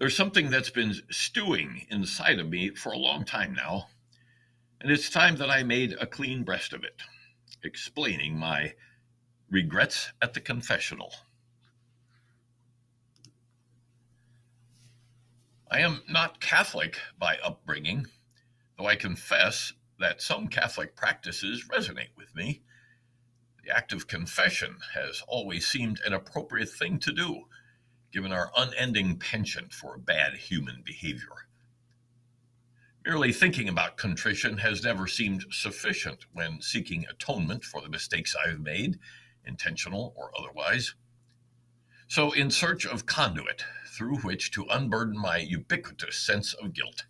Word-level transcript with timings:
There's 0.00 0.16
something 0.16 0.48
that's 0.48 0.70
been 0.70 0.94
stewing 1.10 1.86
inside 1.90 2.38
of 2.38 2.48
me 2.48 2.70
for 2.70 2.90
a 2.90 2.96
long 2.96 3.22
time 3.22 3.52
now, 3.52 3.88
and 4.80 4.90
it's 4.90 5.10
time 5.10 5.36
that 5.36 5.50
I 5.50 5.62
made 5.62 5.92
a 6.00 6.06
clean 6.06 6.42
breast 6.42 6.72
of 6.72 6.84
it, 6.84 7.02
explaining 7.62 8.34
my 8.34 8.72
regrets 9.50 10.10
at 10.22 10.32
the 10.32 10.40
confessional. 10.40 11.12
I 15.70 15.80
am 15.80 16.02
not 16.08 16.40
Catholic 16.40 16.98
by 17.18 17.36
upbringing, 17.44 18.06
though 18.78 18.86
I 18.86 18.96
confess 18.96 19.74
that 19.98 20.22
some 20.22 20.48
Catholic 20.48 20.96
practices 20.96 21.68
resonate 21.68 22.16
with 22.16 22.34
me. 22.34 22.62
The 23.62 23.76
act 23.76 23.92
of 23.92 24.06
confession 24.06 24.78
has 24.94 25.22
always 25.28 25.66
seemed 25.66 26.00
an 26.06 26.14
appropriate 26.14 26.70
thing 26.70 26.98
to 27.00 27.12
do 27.12 27.44
given 28.12 28.32
our 28.32 28.50
unending 28.56 29.16
penchant 29.16 29.72
for 29.72 29.96
bad 29.98 30.34
human 30.34 30.82
behavior. 30.84 31.46
Merely 33.04 33.32
thinking 33.32 33.68
about 33.68 33.96
contrition 33.96 34.58
has 34.58 34.84
never 34.84 35.06
seemed 35.06 35.46
sufficient 35.50 36.26
when 36.32 36.60
seeking 36.60 37.06
atonement 37.08 37.64
for 37.64 37.80
the 37.80 37.88
mistakes 37.88 38.36
I've 38.36 38.60
made, 38.60 38.98
intentional 39.46 40.12
or 40.16 40.30
otherwise. 40.38 40.94
So, 42.08 42.32
in 42.32 42.50
search 42.50 42.84
of 42.84 43.06
conduit 43.06 43.64
through 43.86 44.18
which 44.18 44.50
to 44.52 44.66
unburden 44.68 45.16
my 45.16 45.38
ubiquitous 45.38 46.16
sense 46.16 46.52
of 46.54 46.74
guilt, 46.74 47.04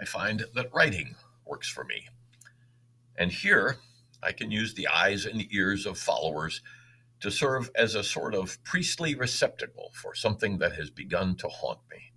I 0.00 0.04
find 0.04 0.44
that 0.54 0.72
writing 0.72 1.16
works 1.44 1.68
for 1.68 1.84
me. 1.84 2.08
And 3.16 3.30
here 3.30 3.76
I 4.22 4.32
can 4.32 4.50
use 4.50 4.74
the 4.74 4.88
eyes 4.88 5.26
and 5.26 5.52
ears 5.52 5.84
of 5.84 5.98
followers 5.98 6.62
to 7.22 7.30
serve 7.30 7.70
as 7.76 7.94
a 7.94 8.02
sort 8.02 8.34
of 8.34 8.62
priestly 8.64 9.14
receptacle 9.14 9.92
for 9.94 10.12
something 10.12 10.58
that 10.58 10.74
has 10.74 10.90
begun 10.90 11.36
to 11.36 11.48
haunt 11.48 11.78
me. 11.88 12.12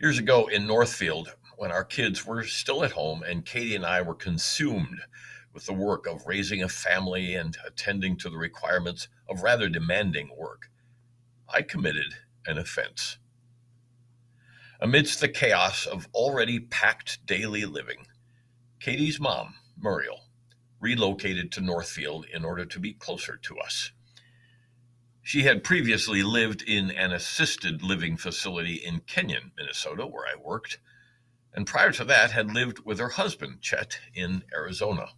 Years 0.00 0.18
ago 0.18 0.46
in 0.46 0.66
Northfield, 0.66 1.34
when 1.56 1.72
our 1.72 1.84
kids 1.84 2.24
were 2.24 2.44
still 2.44 2.84
at 2.84 2.92
home 2.92 3.24
and 3.24 3.44
Katie 3.44 3.74
and 3.74 3.84
I 3.84 4.00
were 4.02 4.14
consumed 4.14 5.00
with 5.52 5.66
the 5.66 5.72
work 5.72 6.06
of 6.06 6.26
raising 6.26 6.62
a 6.62 6.68
family 6.68 7.34
and 7.34 7.56
attending 7.66 8.16
to 8.18 8.30
the 8.30 8.38
requirements 8.38 9.08
of 9.28 9.42
rather 9.42 9.68
demanding 9.68 10.30
work, 10.36 10.70
I 11.48 11.62
committed 11.62 12.14
an 12.46 12.58
offense. 12.58 13.18
Amidst 14.80 15.20
the 15.20 15.28
chaos 15.28 15.84
of 15.86 16.08
already 16.14 16.60
packed 16.60 17.26
daily 17.26 17.64
living, 17.64 18.06
Katie's 18.78 19.18
mom, 19.18 19.54
Muriel, 19.76 20.21
relocated 20.82 21.52
to 21.52 21.60
Northfield 21.62 22.26
in 22.34 22.44
order 22.44 22.66
to 22.66 22.80
be 22.80 22.92
closer 22.92 23.36
to 23.36 23.58
us. 23.58 23.92
She 25.22 25.44
had 25.44 25.62
previously 25.62 26.24
lived 26.24 26.62
in 26.62 26.90
an 26.90 27.12
assisted 27.12 27.82
living 27.82 28.16
facility 28.16 28.74
in 28.74 29.00
Kenyon, 29.00 29.52
Minnesota, 29.56 30.04
where 30.04 30.26
I 30.26 30.34
worked, 30.36 30.78
and 31.54 31.66
prior 31.66 31.92
to 31.92 32.04
that 32.04 32.32
had 32.32 32.52
lived 32.52 32.80
with 32.84 32.98
her 32.98 33.10
husband, 33.10 33.60
Chet, 33.60 34.00
in 34.14 34.42
Arizona. 34.52 35.10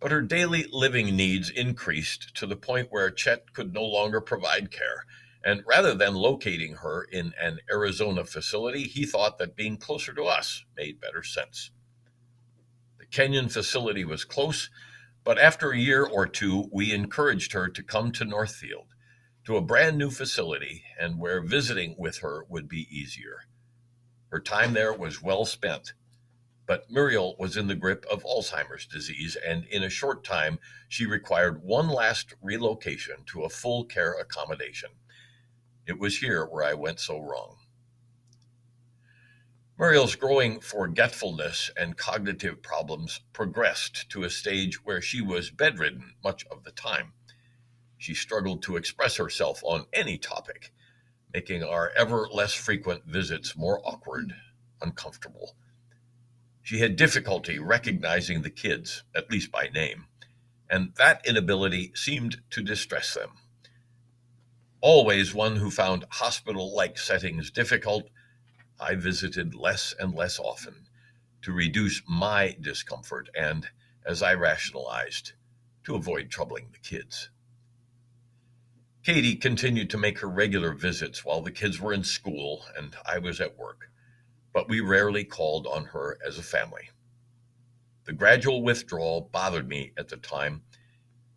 But 0.00 0.12
her 0.12 0.22
daily 0.22 0.66
living 0.70 1.14
needs 1.14 1.50
increased 1.50 2.34
to 2.36 2.46
the 2.46 2.56
point 2.56 2.88
where 2.90 3.10
Chet 3.10 3.52
could 3.52 3.74
no 3.74 3.84
longer 3.84 4.20
provide 4.20 4.70
care. 4.70 5.04
And 5.44 5.62
rather 5.66 5.94
than 5.94 6.14
locating 6.14 6.76
her 6.76 7.02
in 7.04 7.34
an 7.40 7.58
Arizona 7.70 8.24
facility, 8.24 8.84
he 8.84 9.04
thought 9.04 9.38
that 9.38 9.56
being 9.56 9.76
closer 9.76 10.14
to 10.14 10.24
us 10.24 10.64
made 10.76 11.00
better 11.00 11.22
sense. 11.22 11.70
Kenyon 13.10 13.48
facility 13.48 14.04
was 14.04 14.24
close, 14.24 14.68
but 15.24 15.38
after 15.38 15.70
a 15.70 15.78
year 15.78 16.04
or 16.04 16.26
two, 16.26 16.68
we 16.72 16.92
encouraged 16.92 17.52
her 17.52 17.68
to 17.68 17.82
come 17.82 18.12
to 18.12 18.24
Northfield, 18.24 18.94
to 19.44 19.56
a 19.56 19.62
brand 19.62 19.96
new 19.96 20.10
facility, 20.10 20.84
and 21.00 21.18
where 21.18 21.40
visiting 21.40 21.94
with 21.98 22.18
her 22.18 22.44
would 22.48 22.68
be 22.68 22.86
easier. 22.90 23.44
Her 24.30 24.40
time 24.40 24.74
there 24.74 24.92
was 24.92 25.22
well 25.22 25.46
spent, 25.46 25.94
but 26.66 26.90
Muriel 26.90 27.34
was 27.38 27.56
in 27.56 27.66
the 27.66 27.74
grip 27.74 28.04
of 28.10 28.24
Alzheimer's 28.24 28.86
disease, 28.86 29.36
and 29.36 29.64
in 29.64 29.82
a 29.82 29.88
short 29.88 30.22
time, 30.22 30.58
she 30.86 31.06
required 31.06 31.62
one 31.62 31.88
last 31.88 32.34
relocation 32.42 33.24
to 33.26 33.44
a 33.44 33.48
full 33.48 33.86
care 33.86 34.12
accommodation. 34.12 34.90
It 35.86 35.98
was 35.98 36.18
here 36.18 36.44
where 36.44 36.64
I 36.64 36.74
went 36.74 37.00
so 37.00 37.18
wrong. 37.18 37.56
Muriel's 39.78 40.16
growing 40.16 40.58
forgetfulness 40.58 41.70
and 41.76 41.96
cognitive 41.96 42.60
problems 42.60 43.20
progressed 43.32 44.10
to 44.10 44.24
a 44.24 44.30
stage 44.30 44.84
where 44.84 45.00
she 45.00 45.20
was 45.20 45.52
bedridden 45.52 46.14
much 46.24 46.44
of 46.46 46.64
the 46.64 46.72
time. 46.72 47.12
She 47.96 48.12
struggled 48.12 48.60
to 48.64 48.76
express 48.76 49.16
herself 49.16 49.62
on 49.62 49.86
any 49.92 50.18
topic, 50.18 50.72
making 51.32 51.62
our 51.62 51.92
ever 51.96 52.26
less 52.26 52.54
frequent 52.54 53.04
visits 53.04 53.56
more 53.56 53.80
awkward, 53.84 54.34
uncomfortable. 54.82 55.54
She 56.60 56.80
had 56.80 56.96
difficulty 56.96 57.60
recognizing 57.60 58.42
the 58.42 58.50
kids, 58.50 59.04
at 59.14 59.30
least 59.30 59.52
by 59.52 59.68
name, 59.68 60.06
and 60.68 60.92
that 60.96 61.24
inability 61.24 61.92
seemed 61.94 62.38
to 62.50 62.62
distress 62.62 63.14
them. 63.14 63.30
Always 64.80 65.32
one 65.32 65.54
who 65.54 65.70
found 65.70 66.04
hospital 66.10 66.74
like 66.74 66.98
settings 66.98 67.52
difficult 67.52 68.10
I 68.80 68.94
visited 68.94 69.54
less 69.54 69.94
and 69.98 70.14
less 70.14 70.38
often 70.38 70.86
to 71.42 71.52
reduce 71.52 72.02
my 72.08 72.56
discomfort 72.60 73.28
and, 73.34 73.68
as 74.04 74.22
I 74.22 74.34
rationalized, 74.34 75.32
to 75.84 75.94
avoid 75.94 76.30
troubling 76.30 76.70
the 76.70 76.78
kids. 76.78 77.30
Katie 79.02 79.36
continued 79.36 79.90
to 79.90 79.98
make 79.98 80.18
her 80.18 80.28
regular 80.28 80.74
visits 80.74 81.24
while 81.24 81.40
the 81.40 81.50
kids 81.50 81.80
were 81.80 81.92
in 81.92 82.04
school 82.04 82.64
and 82.76 82.96
I 83.04 83.18
was 83.18 83.40
at 83.40 83.56
work, 83.56 83.90
but 84.52 84.68
we 84.68 84.80
rarely 84.80 85.24
called 85.24 85.66
on 85.66 85.86
her 85.86 86.18
as 86.26 86.38
a 86.38 86.42
family. 86.42 86.90
The 88.04 88.12
gradual 88.12 88.62
withdrawal 88.62 89.22
bothered 89.32 89.68
me 89.68 89.92
at 89.96 90.08
the 90.08 90.16
time, 90.16 90.62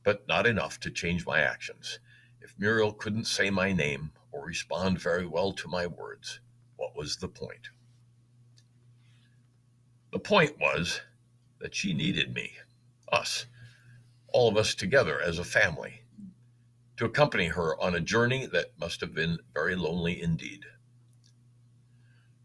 but 0.04 0.28
not 0.28 0.46
enough 0.46 0.80
to 0.82 0.92
change 0.92 1.26
my 1.26 1.40
actions. 1.40 2.00
If 2.40 2.58
Muriel 2.58 2.94
couldn't 2.94 3.26
say 3.26 3.50
my 3.50 3.72
name 3.72 4.12
or 4.32 4.46
respond 4.46 5.00
very 5.00 5.26
well 5.26 5.54
to 5.54 5.68
my 5.68 5.88
words, 5.88 6.40
what 6.82 6.98
was 6.98 7.18
the 7.18 7.28
point? 7.28 7.70
The 10.12 10.18
point 10.18 10.60
was 10.60 11.00
that 11.60 11.76
she 11.76 11.94
needed 11.94 12.34
me, 12.34 12.54
us, 13.12 13.46
all 14.30 14.50
of 14.50 14.58
us 14.58 14.74
together 14.74 15.22
as 15.22 15.38
a 15.38 15.44
family, 15.44 16.02
to 16.98 17.06
accompany 17.06 17.46
her 17.46 17.80
on 17.80 17.94
a 17.94 18.02
journey 18.02 18.48
that 18.48 18.80
must 18.80 19.00
have 19.02 19.14
been 19.14 19.38
very 19.54 19.76
lonely 19.76 20.20
indeed. 20.20 20.66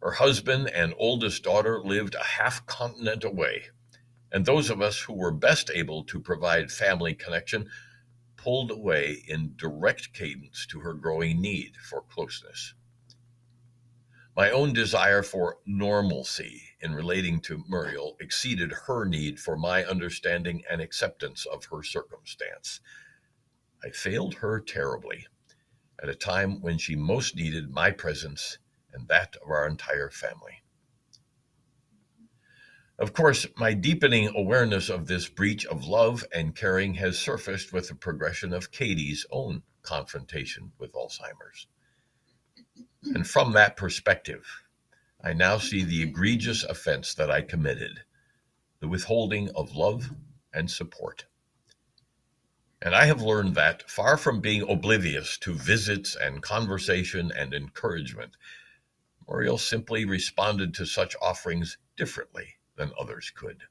Her 0.02 0.10
husband 0.10 0.68
and 0.68 0.92
oldest 0.98 1.42
daughter 1.42 1.80
lived 1.80 2.14
a 2.14 2.22
half 2.22 2.66
continent 2.66 3.24
away, 3.24 3.68
and 4.30 4.44
those 4.44 4.68
of 4.68 4.82
us 4.82 5.00
who 5.00 5.14
were 5.14 5.32
best 5.32 5.70
able 5.74 6.04
to 6.04 6.20
provide 6.20 6.70
family 6.70 7.14
connection 7.14 7.70
pulled 8.36 8.70
away 8.70 9.24
in 9.26 9.54
direct 9.56 10.12
cadence 10.12 10.66
to 10.66 10.80
her 10.80 10.92
growing 10.92 11.40
need 11.40 11.76
for 11.78 12.02
closeness. 12.02 12.74
My 14.36 14.50
own 14.50 14.74
desire 14.74 15.22
for 15.22 15.60
normalcy 15.64 16.62
in 16.80 16.94
relating 16.94 17.40
to 17.40 17.64
Muriel 17.70 18.18
exceeded 18.20 18.70
her 18.86 19.06
need 19.06 19.40
for 19.40 19.56
my 19.56 19.82
understanding 19.82 20.62
and 20.68 20.82
acceptance 20.82 21.46
of 21.46 21.64
her 21.72 21.82
circumstance. 21.82 22.80
I 23.82 23.88
failed 23.88 24.34
her 24.34 24.60
terribly 24.60 25.26
at 26.02 26.10
a 26.10 26.14
time 26.14 26.60
when 26.60 26.76
she 26.76 26.96
most 26.96 27.34
needed 27.34 27.70
my 27.70 27.90
presence 27.90 28.58
and 28.92 29.08
that 29.08 29.36
of 29.36 29.48
our 29.48 29.66
entire 29.66 30.10
family. 30.10 30.62
Of 32.98 33.14
course, 33.14 33.46
my 33.56 33.72
deepening 33.72 34.36
awareness 34.36 34.90
of 34.90 35.06
this 35.06 35.30
breach 35.30 35.64
of 35.64 35.86
love 35.86 36.26
and 36.34 36.54
caring 36.54 36.92
has 36.96 37.18
surfaced 37.18 37.72
with 37.72 37.88
the 37.88 37.94
progression 37.94 38.52
of 38.52 38.70
Katie's 38.70 39.24
own 39.30 39.62
confrontation 39.80 40.72
with 40.78 40.92
Alzheimer's. 40.92 41.68
And 43.14 43.26
from 43.26 43.52
that 43.52 43.76
perspective, 43.76 44.44
I 45.22 45.32
now 45.32 45.58
see 45.58 45.84
the 45.84 46.02
egregious 46.02 46.64
offense 46.64 47.14
that 47.14 47.30
I 47.30 47.42
committed 47.42 48.00
the 48.80 48.88
withholding 48.88 49.48
of 49.50 49.74
love 49.74 50.10
and 50.52 50.70
support. 50.70 51.24
And 52.82 52.94
I 52.94 53.06
have 53.06 53.22
learned 53.22 53.54
that, 53.54 53.90
far 53.90 54.16
from 54.16 54.40
being 54.40 54.68
oblivious 54.68 55.38
to 55.38 55.54
visits 55.54 56.14
and 56.14 56.42
conversation 56.42 57.32
and 57.34 57.54
encouragement, 57.54 58.36
Muriel 59.28 59.58
simply 59.58 60.04
responded 60.04 60.74
to 60.74 60.86
such 60.86 61.16
offerings 61.22 61.78
differently 61.96 62.56
than 62.76 62.92
others 63.00 63.30
could. 63.34 63.62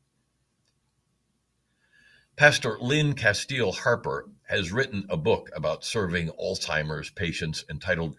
Pastor 2.36 2.78
Lynn 2.82 3.14
Casteel 3.14 3.74
Harper 3.74 4.30
has 4.50 4.72
written 4.72 5.06
a 5.10 5.16
book 5.16 5.50
about 5.56 5.86
serving 5.86 6.30
Alzheimer's 6.32 7.10
patients 7.10 7.64
entitled 7.70 8.18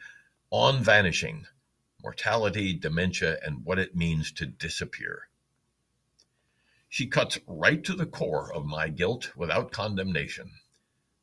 on 0.50 0.82
vanishing, 0.82 1.46
mortality, 2.02 2.72
dementia, 2.72 3.38
and 3.44 3.64
what 3.64 3.78
it 3.78 3.96
means 3.96 4.31
to 4.32 4.46
disappear. 4.46 5.28
She 6.88 7.06
cuts 7.08 7.38
right 7.46 7.82
to 7.84 7.94
the 7.94 8.06
core 8.06 8.54
of 8.54 8.64
my 8.64 8.88
guilt 8.88 9.37
without 9.37 9.72
condemnation. 9.72 10.52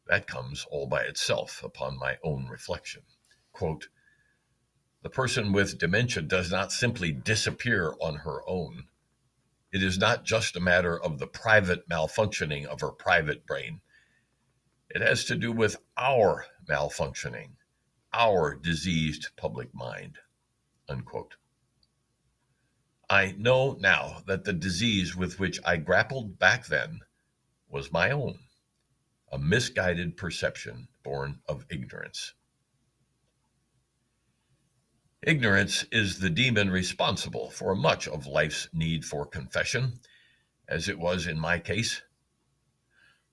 That 0.08 0.28
comes 0.28 0.66
all 0.70 0.88
by 0.88 1.04
itself 1.04 1.64
upon 1.64 1.98
my 1.98 2.18
own 2.24 2.48
reflection. 2.48 3.04
quote, 3.54 3.88
the 5.04 5.10
person 5.10 5.52
with 5.52 5.78
dementia 5.78 6.24
does 6.24 6.52
not 6.52 6.72
simply 6.72 7.12
disappear 7.12 7.94
on 8.00 8.18
her 8.18 8.42
own. 8.48 8.88
It 9.72 9.84
is 9.84 9.98
not 9.98 10.24
just 10.24 10.56
a 10.56 10.62
matter 10.62 10.98
of 10.98 11.20
the 11.20 11.28
private 11.28 11.90
malfunctioning 11.90 12.66
of 12.66 12.82
her 12.82 12.92
private 12.92 13.46
brain. 13.46 13.82
It 14.90 15.02
has 15.02 15.26
to 15.26 15.36
do 15.36 15.52
with 15.52 15.78
our 15.98 16.46
malfunctioning, 16.70 17.56
our 18.14 18.56
diseased 18.56 19.30
public 19.36 19.74
mind. 19.74 20.18
Unquote. 20.88 21.36
I 23.10 23.34
know 23.38 23.74
now 23.80 24.24
that 24.28 24.44
the 24.44 24.54
disease 24.54 25.16
with 25.16 25.40
which 25.40 25.60
I 25.66 25.78
grappled 25.78 26.40
back 26.40 26.66
then 26.68 27.02
was 27.68 27.92
my 27.92 28.12
own, 28.12 28.40
a 29.32 29.38
misguided 29.38 30.18
perception 30.18 30.88
born 31.04 31.40
of 31.48 31.66
ignorance. 31.70 32.34
Ignorance 35.22 35.84
is 35.92 36.20
the 36.20 36.30
demon 36.30 36.70
responsible 36.70 37.50
for 37.50 37.76
much 37.76 38.08
of 38.08 38.28
life's 38.28 38.68
need 38.74 39.06
for 39.06 39.26
confession, 39.26 40.00
as 40.68 40.90
it 40.90 41.00
was 41.00 41.28
in 41.28 41.40
my 41.40 41.60
case. 41.60 42.02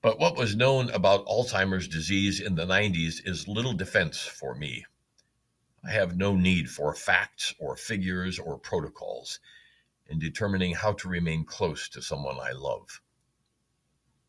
But 0.02 0.18
what 0.18 0.36
was 0.36 0.56
known 0.56 0.88
about 0.90 1.26
Alzheimer's 1.26 1.86
disease 1.86 2.40
in 2.40 2.54
the 2.54 2.64
90s 2.64 3.20
is 3.26 3.46
little 3.46 3.74
defense 3.74 4.18
for 4.18 4.54
me. 4.54 4.86
I 5.84 5.90
have 5.90 6.16
no 6.16 6.34
need 6.34 6.70
for 6.70 6.94
facts 6.94 7.54
or 7.58 7.76
figures 7.76 8.38
or 8.38 8.58
protocols 8.58 9.40
in 10.06 10.18
determining 10.18 10.74
how 10.74 10.94
to 10.94 11.08
remain 11.08 11.44
close 11.44 11.88
to 11.90 12.02
someone 12.02 12.38
I 12.40 12.52
love. 12.52 13.02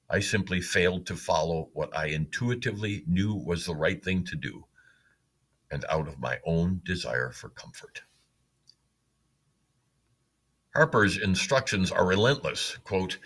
I 0.10 0.20
simply 0.20 0.60
failed 0.60 1.06
to 1.06 1.16
follow 1.16 1.70
what 1.72 1.96
I 1.96 2.08
intuitively 2.08 3.04
knew 3.08 3.34
was 3.34 3.66
the 3.66 3.76
right 3.76 4.04
thing 4.04 4.26
to 4.26 4.36
do 4.36 4.66
and 5.72 5.86
out 5.88 6.10
of 6.10 6.20
my 6.20 6.40
own 6.46 6.82
desire 6.84 7.32
for 7.32 7.48
comfort. 7.48 8.02
Harper's 10.74 11.18
instructions 11.18 11.92
are 11.92 12.06
relentless. 12.06 12.78
Quote, 12.84 13.18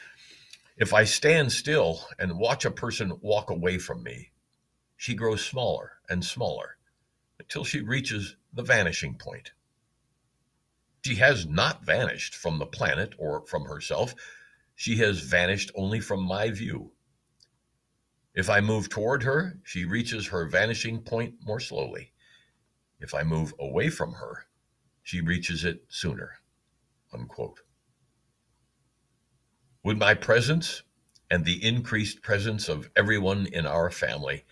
if 0.77 0.93
I 0.93 1.05
stand 1.05 1.51
still 1.51 2.01
and 2.19 2.37
watch 2.37 2.65
a 2.65 2.71
person 2.71 3.17
walk 3.21 3.49
away 3.49 3.77
from 3.77 4.03
me, 4.03 4.31
she 4.97 5.13
grows 5.13 5.45
smaller 5.45 5.93
and 6.09 6.23
smaller 6.23 6.77
until 7.39 7.63
she 7.63 7.81
reaches 7.81 8.35
the 8.53 8.63
vanishing 8.63 9.15
point. 9.15 9.51
She 11.05 11.15
has 11.15 11.45
not 11.45 11.85
vanished 11.85 12.35
from 12.35 12.59
the 12.59 12.65
planet 12.65 13.13
or 13.17 13.45
from 13.45 13.65
herself. 13.65 14.15
She 14.75 14.97
has 14.97 15.19
vanished 15.19 15.71
only 15.75 15.99
from 15.99 16.23
my 16.23 16.49
view. 16.49 16.91
If 18.33 18.49
I 18.49 18.59
move 18.59 18.89
toward 18.89 19.23
her, 19.23 19.59
she 19.63 19.85
reaches 19.85 20.27
her 20.27 20.47
vanishing 20.47 21.01
point 21.01 21.35
more 21.41 21.59
slowly. 21.59 22.11
If 22.99 23.13
I 23.13 23.23
move 23.23 23.53
away 23.59 23.89
from 23.89 24.13
her, 24.13 24.47
she 25.03 25.21
reaches 25.21 25.63
it 25.63 25.85
sooner. 25.87 26.31
Unquote. 27.13 27.61
Would 29.85 29.99
my 29.99 30.15
presence 30.15 30.81
and 31.29 31.45
the 31.45 31.63
increased 31.63 32.23
presence 32.23 32.69
of 32.69 32.89
everyone 32.95 33.45
in 33.45 33.67
our 33.67 33.91
family 33.91 34.43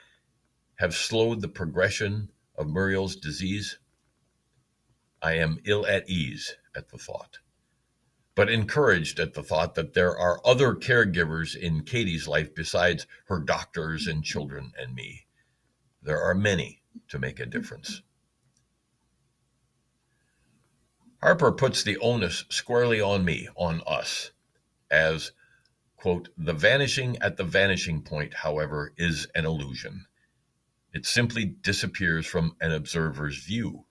have 0.75 0.93
slowed 0.93 1.41
the 1.41 1.47
progression 1.47 2.29
of 2.55 2.69
Muriel's 2.69 3.15
disease? 3.15 3.79
I 5.23 5.33
am 5.37 5.57
ill 5.65 5.87
at 5.87 6.07
ease 6.07 6.55
at 6.75 6.89
the 6.89 6.99
thought, 6.99 7.39
but 8.35 8.47
encouraged 8.47 9.19
at 9.19 9.33
the 9.33 9.41
thought 9.41 9.73
that 9.73 9.95
there 9.95 10.15
are 10.15 10.39
other 10.45 10.75
caregivers 10.75 11.55
in 11.55 11.83
Katie's 11.83 12.27
life 12.27 12.53
besides 12.53 13.07
her 13.25 13.39
doctors 13.39 14.05
and 14.05 14.23
children 14.23 14.71
and 14.77 14.93
me. 14.93 15.25
There 16.03 16.21
are 16.21 16.35
many 16.35 16.83
to 17.07 17.17
make 17.17 17.39
a 17.39 17.47
difference. 17.47 18.03
Harper 21.23 21.51
puts 21.51 21.81
the 21.81 21.97
onus 21.97 22.45
squarely 22.49 23.01
on 23.01 23.25
me, 23.25 23.49
on 23.55 23.81
us, 23.87 24.29
as, 24.93 25.31
quote, 25.97 26.29
the 26.37 26.53
vanishing 26.53 27.17
at 27.17 27.35
the 27.35 27.43
vanishing 27.43 28.03
point, 28.03 28.35
however, 28.35 28.93
is 28.95 29.27
an 29.33 29.45
illusion. 29.45 30.05
It 30.93 31.05
simply 31.07 31.45
disappears 31.45 32.27
from 32.27 32.55
an 32.61 32.71
observer's 32.71 33.43
view. 33.43 33.87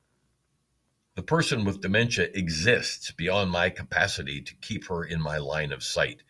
The 1.16 1.22
person 1.22 1.64
with 1.64 1.82
dementia 1.82 2.30
exists 2.32 3.10
beyond 3.10 3.50
my 3.50 3.68
capacity 3.68 4.40
to 4.40 4.54
keep 4.54 4.86
her 4.86 5.04
in 5.04 5.20
my 5.20 5.38
line 5.38 5.72
of 5.72 5.82
sight. 5.82 6.22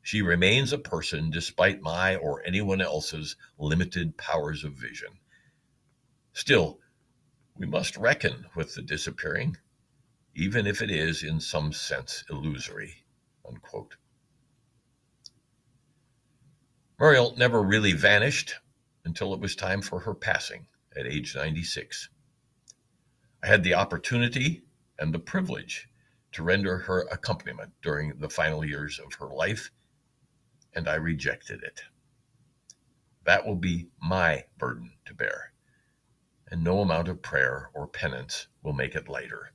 She 0.00 0.22
remains 0.22 0.72
a 0.72 0.78
person 0.78 1.30
despite 1.30 1.82
my 1.82 2.14
or 2.14 2.46
anyone 2.46 2.80
else's 2.80 3.36
limited 3.58 4.16
powers 4.16 4.62
of 4.62 4.74
vision. 4.74 5.18
Still, 6.32 6.78
we 7.56 7.66
must 7.66 7.96
reckon 7.96 8.46
with 8.54 8.74
the 8.74 8.82
disappearing 8.82 9.56
even 10.38 10.68
if 10.68 10.80
it 10.80 10.90
is 10.90 11.24
in 11.24 11.40
some 11.40 11.72
sense 11.72 12.22
illusory. 12.30 12.94
Unquote. 13.48 13.96
Muriel 17.00 17.34
never 17.36 17.62
really 17.62 17.92
vanished 17.92 18.56
until 19.04 19.32
it 19.32 19.40
was 19.40 19.56
time 19.56 19.80
for 19.80 20.00
her 20.00 20.14
passing 20.14 20.66
at 20.96 21.06
age 21.06 21.34
96. 21.34 22.10
I 23.42 23.46
had 23.46 23.62
the 23.62 23.74
opportunity 23.74 24.64
and 24.98 25.14
the 25.14 25.18
privilege 25.18 25.88
to 26.32 26.42
render 26.42 26.78
her 26.78 27.06
accompaniment 27.10 27.72
during 27.80 28.18
the 28.18 28.28
final 28.28 28.64
years 28.64 28.98
of 28.98 29.14
her 29.14 29.32
life, 29.34 29.70
and 30.74 30.88
I 30.88 30.96
rejected 30.96 31.62
it. 31.62 31.80
That 33.24 33.46
will 33.46 33.56
be 33.56 33.88
my 34.02 34.44
burden 34.58 34.92
to 35.06 35.14
bear, 35.14 35.52
and 36.50 36.62
no 36.62 36.80
amount 36.80 37.08
of 37.08 37.22
prayer 37.22 37.70
or 37.74 37.86
penance 37.86 38.48
will 38.62 38.72
make 38.72 38.94
it 38.94 39.08
lighter 39.08 39.52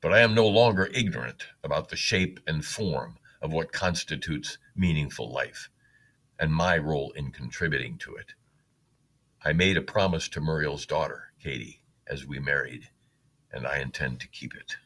but 0.00 0.12
I 0.12 0.20
am 0.20 0.34
no 0.34 0.46
longer 0.46 0.88
ignorant 0.94 1.46
about 1.64 1.88
the 1.88 1.96
shape 1.96 2.40
and 2.46 2.64
form 2.64 3.18
of 3.42 3.52
what 3.52 3.72
constitutes 3.72 4.58
meaningful 4.76 5.30
life 5.30 5.68
and 6.38 6.52
my 6.52 6.78
role 6.78 7.10
in 7.12 7.32
contributing 7.32 7.98
to 7.98 8.14
it. 8.14 8.34
I 9.44 9.52
made 9.52 9.76
a 9.76 9.82
promise 9.82 10.28
to 10.30 10.40
Muriel's 10.40 10.86
daughter, 10.86 11.32
Katie, 11.42 11.80
as 12.06 12.26
we 12.26 12.38
married, 12.38 12.90
and 13.52 13.66
I 13.66 13.78
intend 13.78 14.20
to 14.20 14.28
keep 14.28 14.54
it. 14.54 14.76